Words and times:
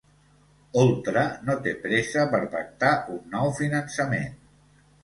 Oltra 0.83 1.25
no 1.49 1.57
té 1.67 1.75
pressa 1.85 2.27
per 2.33 2.41
pactar 2.57 2.93
un 3.19 3.23
nou 3.37 3.57
finançament 3.63 4.47